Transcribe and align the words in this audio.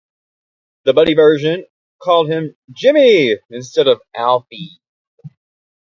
The 0.85 0.93
Buddy 0.93 1.13
version 1.13 1.67
called 2.01 2.27
him 2.27 2.55
Jimmy 2.71 3.35
instead 3.51 3.87
of 3.87 4.01
Alfie. 4.15 4.81